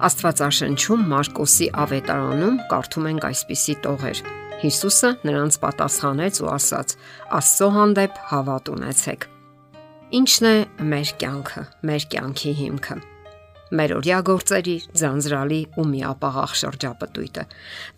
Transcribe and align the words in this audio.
Աստվածաշնչում 0.00 1.02
Մարկոսի 1.10 1.66
ավետարանում 1.82 2.54
կարդում 2.70 3.08
ենք 3.10 3.24
այսպիսի 3.28 3.74
տողեր. 3.84 4.22
Հիսուսը 4.60 5.10
նրանց 5.28 5.58
պատասխանեց 5.60 6.40
ու 6.40 6.48
ասաց. 6.54 6.94
Աստծո 7.36 7.68
հանդեպ 7.76 8.20
հավատ 8.30 8.70
ունեցեք։ 8.74 9.26
Ինչն 10.20 10.48
է 10.50 10.54
մեր 10.90 11.10
կյանքը, 11.20 11.62
մեր 11.90 12.06
կյանքի 12.14 12.52
հիմքը։ 12.60 12.96
Մեր 13.70 13.92
օրյա 14.00 14.16
գործերի 14.26 14.76
ձանձրալի 15.00 15.60
ու 15.78 15.84
միապաղաղ 15.90 16.54
շրջապտույտը։ 16.60 17.44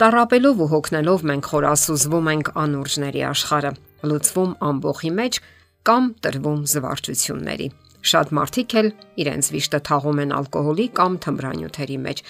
Տարապելով 0.03 0.59
ու 0.61 0.69
հոգնելով 0.75 1.25
մենք 1.31 1.49
խորասուզվում 1.53 2.29
ենք 2.33 2.51
անուրջների 2.63 3.23
աշխարը, 3.31 3.73
լուծվում 4.11 4.53
ամբողի 4.69 5.13
մեջ 5.23 5.41
կամ 5.89 6.11
տրվում 6.27 6.61
զվարճությունների։ 6.75 7.71
Շատ 8.03 8.33
մարդիկ 8.35 8.77
էլ 8.81 8.89
իրենց 9.23 9.49
վիշտը 9.55 9.81
թաղում 9.89 10.21
են 10.25 10.35
ալկոհոլի 10.39 10.87
կամ 10.99 11.19
թմրանյութերի 11.23 11.99
մեջ։ 12.07 12.23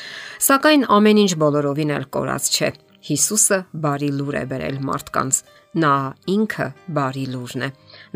Սակայն 0.47 0.87
ամեն 0.99 1.21
ինչ 1.23 1.33
բոլորովին 1.43 1.95
էլ 1.97 2.09
կորած 2.17 2.49
չէ։ 2.53 2.71
Հիսուսը 3.03 3.59
բարի 3.83 4.09
լուր 4.15 4.37
է 4.39 4.43
բերել 4.53 4.77
մարդկանց։ 4.87 5.39
Նա 5.83 5.95
ինքը 6.29 6.67
բարի 6.99 7.25
լուրն 7.33 7.65
է։ 7.67 7.69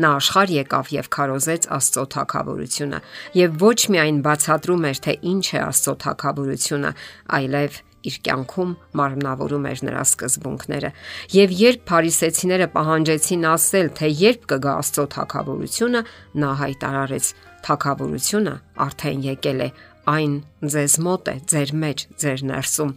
Նա 0.05 0.11
աշխարհ 0.19 0.53
եկավ 0.53 0.91
եւ 0.93 1.09
քարոզեց 1.17 1.67
Աստծո 1.77 2.03
թակավորությունը 2.13 2.99
եւ 3.39 3.57
ոչ 3.65 3.79
միայն 3.97 4.21
բացատրում 4.27 4.87
էր 4.91 5.01
թե 5.07 5.15
ինչ 5.33 5.45
է 5.57 5.59
Աստծո 5.65 5.95
թակավորությունը, 6.05 6.91
այլև 7.37 7.81
իր 8.07 8.17
կյանքում 8.27 8.71
մարմնավորում 9.01 9.67
էր 9.71 9.81
նրա 9.87 10.03
սկզբունքները։ 10.07 10.91
Եվ 11.33 11.55
երբ 11.61 11.83
փարիսեցիները 11.89 12.67
պահանջեցին 12.77 13.45
ասել, 13.51 13.91
թե 13.97 14.11
երբ 14.21 14.47
կգա 14.53 14.73
Աստծո 14.83 15.05
թակավորությունը, 15.17 16.01
նա 16.43 16.51
հայտարարեց. 16.61 17.31
Թակավորությունը 17.67 18.55
արդեն 18.87 19.21
եկել 19.27 19.61
է, 19.67 19.69
այն 20.07 20.33
ձեզ 20.73 20.97
մոտ 21.03 21.29
է, 21.31 21.35
ձեր 21.51 21.71
մեջ, 21.83 22.03
ձեր 22.23 22.43
ներսում։ 22.47 22.91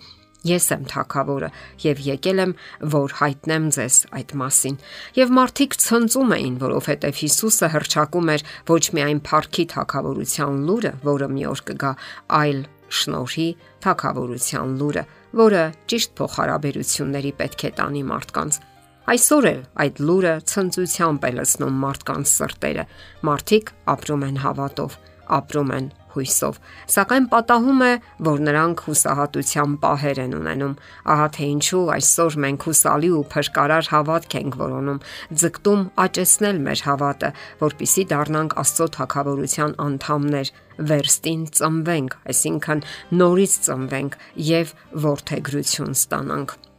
Ես 0.46 0.66
եմ 0.72 0.84
թակավորը 0.88 1.48
եւ 1.84 1.98
եկել 2.06 2.42
եմ, 2.44 2.52
որ 2.94 3.14
հայտնեմ 3.18 3.66
ձեզ 3.76 3.96
այդ 4.16 4.30
մասին։ 4.40 4.78
Եվ 5.18 5.34
մարդիկ 5.36 5.76
ցնծում 5.84 6.32
էին, 6.36 6.54
որովհետեւ 6.62 7.20
Հիսուսը 7.20 7.68
հրճակում 7.74 8.30
էր 8.36 8.46
ոչ 8.70 8.84
միայն 8.96 9.20
փառքի 9.26 9.64
թակավորության 9.74 10.62
լուրը, 10.70 10.92
որը 11.10 11.28
մի 11.34 11.44
օր 11.50 11.62
կգա, 11.70 11.92
այլ 12.40 12.62
շնորհի 13.00 13.48
թակավորության 13.84 14.74
լուրը, 14.80 15.04
որը 15.44 15.62
ճիշտ 15.90 16.16
փոխհարաբերությունների 16.20 17.32
պետք 17.42 17.66
է 17.68 17.70
տանի 17.80 18.02
մարդկանց։ 18.10 18.62
Այսօր 19.10 19.46
է 19.48 19.54
այդ 19.82 19.96
լուրը 20.06 20.32
ցնծությամբ 20.46 21.24
է 21.26 21.30
լցնում 21.34 21.78
մարդկանց 21.82 22.28
սրտերը։ 22.30 22.82
Մարդիկ 23.26 23.72
ապրում 23.90 24.22
են 24.26 24.36
հավատով, 24.44 24.92
ապրում 25.40 25.72
են 25.76 25.88
հույսով, 26.10 26.60
սակայն 26.94 27.26
պատահում 27.32 27.82
է, 27.86 27.90
որ 28.28 28.44
նրանք 28.46 28.84
հուսահատության 28.86 29.74
պահեր 29.82 30.20
են 30.26 30.36
ունենում։ 30.38 30.76
Ահա 31.14 31.26
թե 31.36 31.50
ինչու 31.56 31.82
այսօր 31.96 32.38
մենք 32.46 32.68
հուսալի 32.70 33.10
ու 33.18 33.26
փրկարար 33.34 33.90
հավատք 33.94 34.38
ենք 34.40 34.58
որոնում, 34.62 35.02
ձգտում 35.42 35.84
աճեցնել 36.06 36.64
մեր 36.70 36.86
հավատը, 36.86 37.34
որpիսի 37.66 38.08
դառնանք 38.14 38.58
Աստծո 38.62 38.90
թակավորության 39.00 39.78
անդամներ, 39.90 40.54
վերստին 40.90 41.44
ծնվենք, 41.58 42.18
այսինքն 42.30 42.86
նորից 43.18 43.60
ծնվենք 43.66 44.18
եւ 44.54 44.74
ворթեգրություն 45.06 45.96
ստանանք։ 45.98 46.69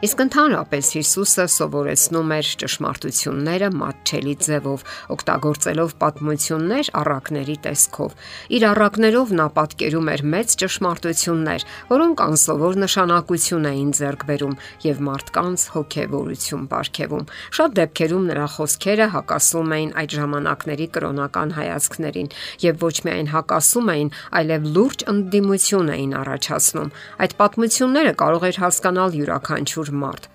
Իսկ 0.00 0.20
ընդհանրապես 0.24 0.90
Հիսուսը 0.96 1.44
սովորեցնում 1.52 2.30
էր 2.32 2.50
ճշմարտությունները 2.62 3.66
մատչելի 3.76 4.32
ձևով, 4.46 4.84
օգտագործելով 5.12 5.90
պատմություններ 6.00 6.88
առակների 7.00 7.56
տեսքով։ 7.66 8.14
Իր 8.56 8.64
առակներով 8.70 9.34
նա 9.36 9.46
պատկերում 9.58 10.08
էր 10.14 10.24
մեծ 10.34 10.54
ճշմարտություններ, 10.62 11.66
որոնք 11.90 12.22
անսովոր 12.24 12.78
նշանակություն 12.80 13.68
էին 13.70 13.90
ձեռք 14.00 14.24
բերում 14.30 14.56
եւ 14.88 15.02
մարդկանց 15.10 15.66
հոգեվորություն 15.76 16.64
ապարգևում։ 16.70 17.28
Շատ 17.60 17.76
դեպքերում 17.80 18.24
նրա 18.30 18.46
խոսքերը 18.56 19.10
հակասում 19.20 19.76
էին 19.76 19.94
այդ 20.00 20.16
ժամանակների 20.16 20.88
կրոնական 20.96 21.54
հայացքներին 21.60 22.32
եւ 22.64 22.80
ոչ 22.88 22.96
միայն 23.04 23.30
հակասում 23.36 23.92
էին, 24.00 24.10
այլև 24.40 24.72
լուրջ 24.80 25.06
ընդդիմություն 25.12 25.92
էին 26.00 26.16
առաջացնում։ 26.24 26.92
Այդ 27.20 27.38
պատմությունները 27.40 28.12
կարող 28.24 28.48
էր 28.48 28.60
հասկանալ 28.64 29.20
յուրաքանչյուր 29.20 29.89
յուրաքանչյուր 29.90 29.98
մարդ։ 30.00 30.28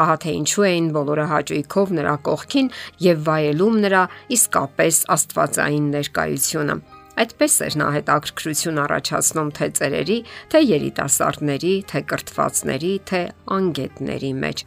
Ահա 0.00 0.16
թե 0.22 0.32
ինչու 0.38 0.64
էին 0.70 0.88
բոլորը 0.94 1.26
հաճույքով 1.30 1.92
նրա 1.98 2.14
կողքին 2.26 2.68
եւ 3.04 3.22
վայելում 3.26 3.76
նրա 3.84 4.02
իսկապես 4.36 4.96
աստվածային 5.14 5.86
ներկայությունը։ 5.94 6.76
Այդպես 7.20 7.54
էր 7.66 7.74
նա 7.80 7.88
հետաքրքրություն 7.96 8.78
առաջացնում 8.80 9.50
թե 9.58 9.66
ծերերի, 9.80 10.18
թե 10.50 10.58
երիտասարդների, 10.70 11.74
թե 11.90 12.00
կրթվածների, 12.10 12.92
թե 13.10 13.20
անգետների 13.50 14.32
մեջ։ 14.40 14.62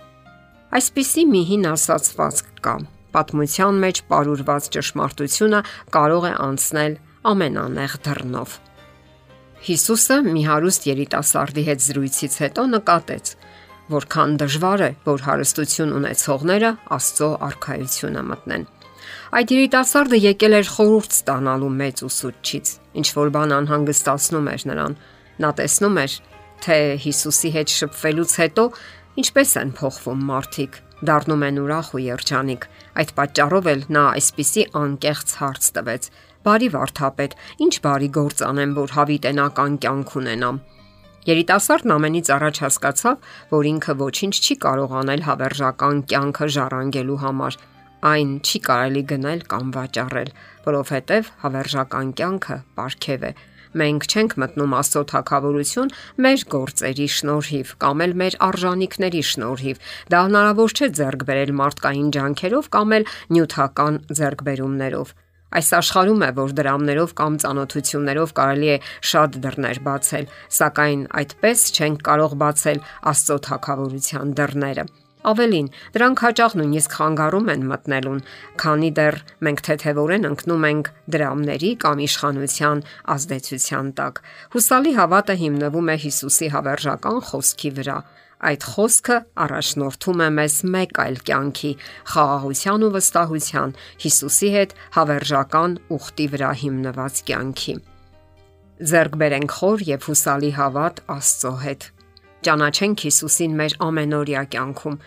Այսպիսի 0.74 1.24
մի 1.34 1.42
հին 1.50 1.66
ասացվածք 1.74 2.52
կա. 2.68 2.76
պատմության 3.14 3.76
մեջ 3.78 3.98
ապարուրված 4.04 4.68
ճշմարտությունը 4.74 5.60
կարող 5.94 6.24
է 6.26 6.34
անցնել 6.44 6.94
ամենանեղ 7.30 7.92
դռնով։ 8.06 8.56
Հիսուսը 9.64 10.18
մի 10.34 10.42
հարուստ 10.50 10.88
երիտասարդի 10.90 11.64
հետ 11.70 11.84
զրույցից 11.88 12.34
հետո 12.44 12.64
նկատեց, 12.74 13.26
որքան 13.92 14.38
դժվար 14.40 14.84
է, 14.84 14.90
որ 15.04 15.24
հարստություն 15.28 15.92
ունեցողները 15.98 16.70
Աստծո 16.96 17.30
արքայությունը 17.48 18.24
մտնեն։ 18.30 18.64
Այդ 19.34 19.52
երիտասարդը 19.54 20.20
եկել 20.24 20.56
էր 20.60 20.70
խորուրդ 20.74 21.16
ստանալու 21.18 21.72
մեծ 21.82 22.04
ուսուցչից, 22.08 22.72
ինչ 23.02 23.08
որ 23.18 23.32
բան 23.36 23.54
անհանգստացնում 23.58 24.50
էր 24.54 24.66
նրան։ 24.70 24.98
Նա 25.44 25.50
տեսնում 25.60 26.00
էր, 26.04 26.16
թե 26.64 26.78
Հիսուսի 27.04 27.50
հետ 27.58 27.74
շփվելուց 27.74 28.36
հետո 28.44 28.66
ինչպես 29.24 29.56
են 29.64 29.74
փոխվում 29.80 30.22
մարդիկ, 30.32 30.78
դառնում 31.10 31.44
են 31.50 31.60
ուրախ 31.64 31.90
ու 31.98 32.04
երջանիկ։ 32.04 32.68
Այդ 33.04 33.10
պատճառով 33.18 33.68
էլ 33.74 33.82
նա 33.98 34.04
այսպիսի 34.20 34.64
անկեղծ 34.84 35.34
հարց 35.44 35.68
տվեց. 35.76 36.08
Բարի 36.44 36.70
վարդապետ, 36.76 37.36
ինչ 37.66 37.74
բարի 37.84 38.10
գործ 38.20 38.46
անեմ, 38.48 38.72
որ 38.80 38.96
հավիտենական 38.98 39.78
կյանք 39.84 40.16
ունենամ։ 40.24 40.62
Երիտասարդն 41.24 41.92
ամենից 41.94 42.30
առաջ 42.36 42.58
հասկացավ, 42.64 43.28
որ 43.54 43.68
ինքը 43.70 43.94
ոչինչ 44.02 44.34
չի 44.44 44.56
կարող 44.66 44.96
անել 45.02 45.22
հավերժական 45.24 46.02
կյանքը 46.12 46.48
ժառանգելու 46.56 47.20
համար։ 47.24 47.58
Այն 48.10 48.34
չի 48.44 48.60
կարելի 48.68 49.04
գնել 49.14 49.46
կամ 49.54 49.70
վաճառել, 49.78 50.34
որովհետև 50.68 51.30
հավերժական 51.46 52.12
կյանքը 52.20 52.58
ապարքև 52.60 53.24
է։ 53.24 53.32
Մենք 53.74 54.08
չենք 54.12 54.36
մտնում 54.44 54.76
Աստծո 54.84 55.02
թակավորություն 55.14 55.94
մեր 56.28 56.44
գործերի 56.54 57.08
շնորհիվ 57.16 57.72
կամ 57.84 58.04
էլ 58.06 58.12
մեր 58.22 58.38
արժանինքների 58.52 59.24
շնորհիվ։ 59.32 59.80
Դա 60.14 60.20
հնարավոր 60.28 60.76
չէ 60.78 60.90
ձեռք 61.00 61.26
բերել 61.32 61.54
մարդկային 61.64 62.12
ջանքերով 62.20 62.70
կամ 62.76 62.98
էլ 63.00 63.08
նյութական 63.34 64.02
ձեռքբերումներով։ 64.20 65.16
Այս 65.54 65.70
աշխարհում 65.78 66.24
է, 66.26 66.30
որ 66.40 66.54
դրամներով 66.58 67.12
կամ 67.20 67.38
ծանոթություններով 67.44 68.34
կարելի 68.40 68.70
է 68.74 68.78
շատ 69.12 69.38
դռներ 69.44 69.80
բացել, 69.86 70.26
սակայն 70.58 71.06
այդպես 71.22 71.70
չենք 71.78 72.04
կարող 72.10 72.36
բացել 72.42 72.84
Աստծո 73.14 73.38
թակավորության 73.48 74.36
դռները։ 74.40 74.86
Ավելին, 75.24 75.68
դրանք 75.96 76.22
հաճախ 76.24 76.56
նույնիսկ 76.60 76.96
խանգարում 76.98 77.52
են 77.54 77.62
մտնելուն, 77.70 78.18
քանի 78.60 78.90
դեռ 78.98 79.18
մենք 79.48 79.62
թեթևորեն 79.68 80.28
ընկնում 80.30 80.66
ենք 80.70 80.90
դրամների 81.16 81.72
կամ 81.84 82.02
իշխանության 82.08 82.84
ազդեցության 83.14 83.94
տակ։ 84.00 84.20
Հուսալի 84.58 84.94
հավատը 85.00 85.38
հիմնվում 85.44 85.94
է 85.94 85.98
Հիսուսի 86.04 86.50
հավերժական 86.58 87.24
խոսքի 87.30 87.72
վրա, 87.80 87.98
Այդ 88.44 88.64
խոսքը 88.74 89.18
առաջնորդում 89.40 90.22
է 90.24 90.28
մեզ 90.36 90.56
մեկ 90.74 90.98
այլ 91.04 91.18
կյանքի՝ 91.30 91.70
խաղաղության 92.12 92.84
ու 92.84 92.92
վստահության 92.96 93.74
Հիսուսի 94.04 94.50
հետ 94.56 94.76
հավերժական 94.98 95.76
ուխտի 95.96 96.26
վրա 96.34 96.50
հիմնված 96.64 97.22
կյանքի։ 97.30 97.76
Ձերկ 98.92 99.18
բերենք 99.24 99.56
խոր 99.64 99.86
եւ 99.88 100.08
հուսալի 100.10 100.52
հավատ 100.60 101.02
Աստծո 101.16 101.54
հետ։ 101.64 101.88
Ճանաչենք 102.44 103.04
Հիսուսին 103.08 103.58
մեր 103.64 103.76
ամենօրյա 103.88 104.44
կյանքում, 104.52 104.98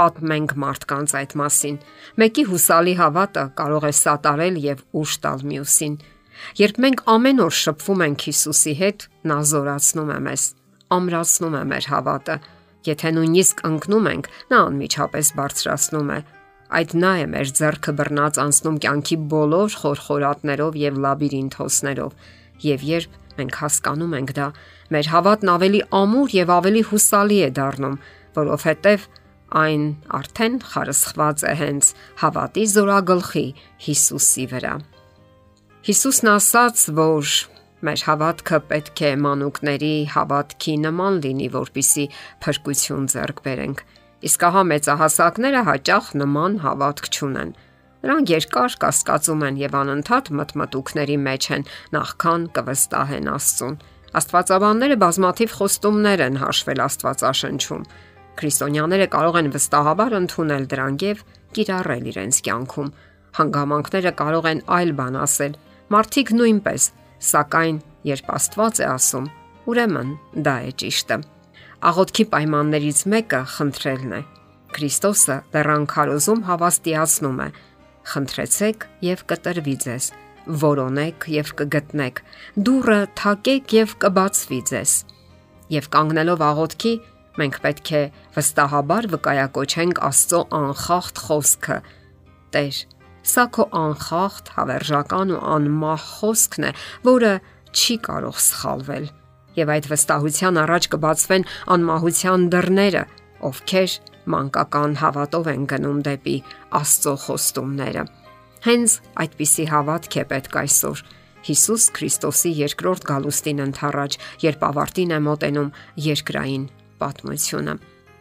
պատմենք 0.00 0.54
մարդկանց 0.64 1.14
այդ 1.20 1.34
մասին։ 1.38 1.76
Մեկի 2.18 2.44
հուսալի 2.50 2.94
հավատը 2.98 3.44
կարող 3.60 3.86
է 3.86 3.92
սատարել 4.00 4.62
եւ 4.66 4.86
ուշ 4.98 5.18
տալ 5.22 5.44
մյուսին։ 5.50 5.98
Երբ 6.58 6.78
մենք 6.82 7.02
ամեն 7.14 7.42
օր 7.46 7.54
շփվում 7.60 8.04
ենք 8.10 8.24
Հիսուսի 8.30 8.74
հետ, 8.80 9.04
նա 9.30 9.38
զորացնում 9.50 10.10
է 10.10 10.18
մեզ, 10.26 10.46
ամրացնում 10.96 11.60
է 11.60 11.62
մեր 11.70 11.88
հավատը 11.94 12.36
Եթե 12.88 13.10
նույնիսկ 13.16 13.62
ընկնում 13.68 14.06
ենք, 14.10 14.28
նա 14.50 14.58
անմիջապես 14.70 15.30
բարձրացնում 15.36 16.12
է։ 16.16 16.18
Այդ 16.80 16.92
նա 17.02 17.12
է 17.20 17.24
մեր 17.34 17.48
зерքը 17.60 17.92
բռնած 17.98 18.38
անցնում 18.40 18.76
կյանքի 18.84 19.16
բոլոր 19.32 19.76
խորխորատներով 19.80 20.76
եւ 20.80 21.00
լաբիրինթոսներով, 21.04 22.12
եւ 22.64 22.84
երբ 22.90 23.16
մենք 23.40 23.58
հասկանում 23.60 24.14
ենք 24.20 24.32
դա, 24.38 24.46
մեր 24.94 25.10
հավատն 25.14 25.50
ավելի 25.54 25.80
ամուր 26.00 26.36
եւ 26.36 26.52
ավելի 26.56 26.82
հուսալի 26.90 27.38
է 27.40 27.50
դառնում, 27.58 27.96
որովհետեւ 28.38 29.06
այն 29.60 29.84
արդեն 30.20 30.56
խարսխված 30.70 31.44
է 31.50 31.54
հենց 31.60 31.92
հավատի 32.22 32.64
զորագլխի 32.70 33.46
Հիսուսի 33.86 34.44
վրա։ 34.54 34.74
Հիսուսն 35.90 36.30
ասաց, 36.36 36.84
որ 36.94 37.34
Մեր 37.80 38.02
հավատքը 38.04 38.58
պետք 38.70 39.00
է 39.08 39.10
մանուկների 39.24 39.94
հավատքի 40.12 40.74
նման 40.84 41.14
լինի, 41.24 41.46
որpիսի 41.54 42.04
փրկություն 42.44 43.06
ձեռք 43.14 43.40
բերենք։ 43.46 43.78
Իսկ 44.28 44.44
ահա 44.50 44.64
մեծահասակները 44.70 45.62
հաճախ 45.70 46.10
նման 46.20 46.58
հավատք 46.64 47.08
չունեն։ 47.08 47.54
Նրանք 48.00 48.32
երկար 48.32 48.76
կասկածում 48.84 49.42
են 49.48 49.56
եւ 49.60 49.78
անընդհատ 49.80 50.28
մտմտուկների 50.40 51.16
մեջ 51.24 51.48
են, 51.56 51.64
նախքան 51.96 52.44
կվստահեն 52.56 53.32
Աստծուն։ 53.32 53.74
Աստվածաբանները 54.20 54.96
բազմաթիվ 55.00 55.56
խոստումներ 55.56 56.22
են 56.26 56.38
հաշվել 56.40 56.80
Աստվածաշնչում։ 56.84 57.84
Քրիստոնյաները 58.40 59.08
կարող 59.16 59.36
են 59.40 59.50
վստահաբար 59.56 60.16
ընդունել 60.20 60.64
դրանք 60.70 61.04
եւ 61.10 61.20
կիրառել 61.56 62.08
իրենց 62.10 62.40
կյանքում։ 62.46 62.88
Հանգամանքները 63.40 64.12
կարող 64.20 64.48
են 64.50 64.64
այլ 64.80 64.92
բան 65.00 65.20
ասել։ 65.20 65.54
Մարդիկ 65.90 66.32
նույնպես, 66.40 66.82
սակայն 67.20 67.80
երբ 68.08 68.32
Աստված 68.36 68.80
է 68.80 68.86
ասում, 68.90 69.26
ուրեմն 69.70 70.10
դա 70.46 70.56
է 70.68 70.72
ճիշտը։ 70.80 71.18
Աղոթքի 71.90 72.24
պայմաններից 72.32 73.00
մեկը 73.12 73.40
խնդրելն 73.54 74.14
է։ 74.16 74.22
Քրիստոսը 74.76 75.36
դեռան 75.54 75.86
քարոզում 75.90 76.42
հավաստիացնում 76.48 77.38
է. 77.44 77.48
Խնդրեցեք 78.10 78.84
եւ 79.06 79.22
կտրվի 79.30 79.76
ձեզ, 79.84 80.10
որոնեք 80.64 81.26
եւ 81.30 81.52
կգտնեք, 81.60 82.20
դուռը 82.66 83.00
թակեք 83.20 83.74
եւ 83.76 83.94
կբացվի 84.04 84.60
ձեզ։ 84.70 84.94
Եվ 85.70 85.88
կանգնելով 85.94 86.44
աղոթքի, 86.50 86.94
մենք 87.40 87.58
պետք 87.64 87.90
է 88.00 88.02
վստահաբար 88.36 89.08
վկայակոչենք 89.14 90.00
Աստծո 90.10 90.40
անխախտ 90.60 91.20
խոսքը. 91.26 91.76
Տեր, 92.54 92.80
սա 93.26 93.44
քո 93.54 93.66
անխախտ, 93.80 94.52
հավերժական 94.56 95.32
ու 95.34 95.40
անմահ 95.54 96.04
խոսքն 96.20 96.68
է, 96.70 96.72
որը 97.06 97.32
չի 97.74 97.96
կարող 98.06 98.40
սխալվել։ 98.46 99.06
Եվ 99.60 99.72
այդ 99.74 99.88
վստահության 99.90 100.60
առաջ 100.64 100.88
կբացվեն 100.94 101.46
անմահության 101.74 102.48
դռները, 102.54 103.04
ովքեր 103.50 103.96
մանկական 104.30 104.98
հավատով 105.00 105.48
են 105.54 105.64
գնում 105.70 106.02
դեպի 106.06 106.36
Աստծո 106.80 107.14
խոստումները։ 107.24 108.04
Հենց 108.66 108.96
այդպիսի 109.24 109.64
հավատք 109.70 110.16
է 110.20 110.24
պետք 110.30 110.60
այսօր 110.60 111.02
Հիսուս 111.40 111.84
Քրիստոսի 111.96 112.50
երկրորդ 112.58 113.06
գալուստին 113.08 113.64
ընթառաջ, 113.64 114.16
երբ 114.44 114.64
ավարտին 114.68 115.14
է 115.16 115.20
մոտենում 115.24 115.70
երկրային 116.04 116.66
պատմությունը։ 117.00 117.74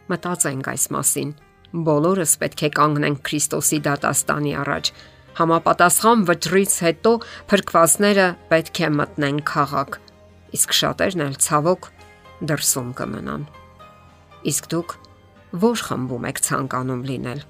Մտածենք 0.09 0.69
այս 0.73 0.85
մասին։ 0.95 1.33
Բոլորս 1.69 2.31
պետք 2.41 2.61
է 2.65 2.69
կանգնենք 2.73 3.19
Քրիստոսի 3.27 3.77
դատաստանի 3.85 4.53
առաջ։ 4.57 4.87
Համապատասխան 5.39 6.23
վճռից 6.29 6.73
հետո 6.85 7.11
փրկվածները 7.51 8.25
պետք 8.49 8.79
է 8.81 8.89
մտնեն 8.99 9.37
քաղաք։ 9.49 9.97
Իսկ 10.57 10.73
շատերն 10.79 11.23
էլ 11.27 11.35
ցավոք 11.45 11.89
դրսում 12.49 12.89
կմնան։ 12.97 13.43
Իսկ 14.49 14.69
դուք 14.73 14.95
ո՞ր 15.59 15.83
խմբում 15.89 16.25
եք 16.29 16.41
ցանկանում 16.49 17.03
լինել։ 17.09 17.45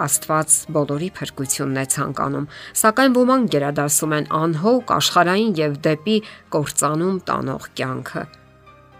Աստված 0.00 0.58
բոլորի 0.76 1.08
փրկությունն 1.16 1.80
է 1.80 1.86
ցանկանում, 1.96 2.50
սակայն 2.82 3.16
ոմանք 3.20 3.50
գերադասում 3.56 4.14
են 4.20 4.28
անհոգ 4.40 4.92
աշխարհային 5.00 5.56
եւ 5.60 5.80
դեպի 5.88 6.16
կործանում 6.56 7.18
տանող 7.30 7.66
կյանքը 7.80 8.24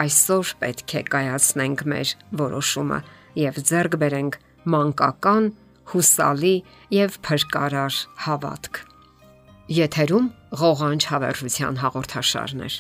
այսօր 0.01 0.51
պետք 0.61 0.93
է 0.97 1.01
կայացնենք 1.13 1.83
մեր 1.93 2.13
որոշումը 2.41 2.99
եւ 3.39 3.61
ձեռք 3.71 3.97
բերենք 4.03 4.39
մանկական, 4.75 5.51
հուսալի 5.91 6.55
եւ 6.95 7.19
փրկարար 7.27 7.99
հավատք։ 8.27 8.81
Եթերում 9.71 10.27
ղողանջ 10.61 11.07
հավերժության 11.11 11.79
հաղորդաշարն 11.85 12.65
է։ 12.67 12.71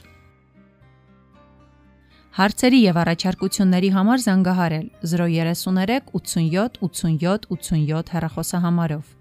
Հարցերի 2.40 2.80
եւ 2.80 2.98
առաջարկությունների 3.02 3.88
համար 3.94 4.20
զանգահարել 4.26 4.86
033 5.12 6.12
87 6.14 6.78
87 6.86 7.48
87 7.50 8.12
հեռախոսահամարով։ 8.14 9.19